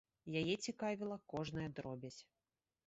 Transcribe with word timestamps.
Яе 0.39 0.55
цікавіла 0.69 1.17
кожная 1.35 1.69
дробязь. 1.81 2.21